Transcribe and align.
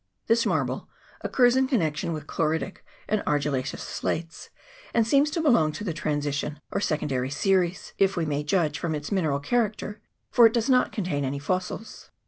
This 0.25 0.47
mar 0.47 0.65
ble 0.65 0.89
occurs 1.21 1.55
in 1.55 1.67
connection 1.67 2.11
with 2.11 2.25
chloritic 2.25 2.77
and 3.07 3.21
argil 3.27 3.51
laceous 3.51 3.81
slates, 3.83 4.49
and 4.95 5.05
seems 5.05 5.29
to 5.29 5.41
belong 5.43 5.71
to 5.73 5.83
the 5.83 5.93
transition 5.93 6.59
or 6.71 6.81
secondary 6.81 7.29
series, 7.29 7.93
if 7.99 8.17
we 8.17 8.25
may 8.25 8.43
judge 8.43 8.79
from 8.79 8.95
its 8.95 9.11
mineral 9.11 9.39
character, 9.39 10.01
for 10.31 10.47
it 10.47 10.53
does 10.53 10.71
not 10.71 10.91
contain 10.91 11.23
any 11.23 11.37
fossils. 11.37 12.09